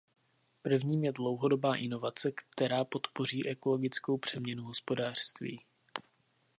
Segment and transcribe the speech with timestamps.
[0.61, 5.59] Prvním je dlouhodobá inovace, která podpoří ekologickou přeměnu hospodářství.